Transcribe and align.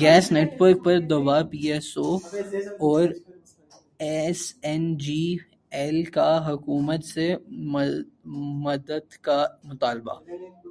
gas 0.00 0.24
net 0.32 0.50
work 0.60 0.78
پر 0.84 0.96
دبا 1.10 1.38
P 1.50 1.60
S 1.72 1.88
O 1.98 2.10
اور 2.80 3.04
ایس 4.06 4.40
این 4.62 4.82
جی 4.98 5.24
ایل 5.72 5.98
کا 6.14 6.30
حکومت 6.48 7.04
سے 7.04 7.26
مدد 8.64 9.06
کا 9.20 9.38
مطالبہ 9.64 10.14